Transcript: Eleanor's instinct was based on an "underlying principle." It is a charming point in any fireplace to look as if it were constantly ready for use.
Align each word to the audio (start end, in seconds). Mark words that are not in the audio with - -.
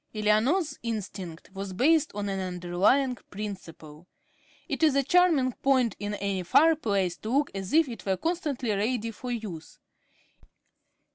Eleanor's 0.15 0.79
instinct 0.81 1.51
was 1.53 1.73
based 1.73 2.11
on 2.15 2.27
an 2.27 2.39
"underlying 2.39 3.13
principle." 3.29 4.07
It 4.67 4.81
is 4.81 4.95
a 4.95 5.03
charming 5.03 5.51
point 5.51 5.95
in 5.99 6.15
any 6.15 6.41
fireplace 6.41 7.17
to 7.17 7.29
look 7.29 7.51
as 7.53 7.71
if 7.71 7.87
it 7.87 8.03
were 8.03 8.17
constantly 8.17 8.71
ready 8.71 9.11
for 9.11 9.29
use. 9.29 9.77